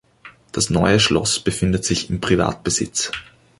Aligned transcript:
Das 0.51 0.71
Neue 0.71 0.99
Schloss 0.99 1.39
befindet 1.39 1.85
sich 1.85 2.09
in 2.09 2.19
Privatbesitz. 2.19 3.11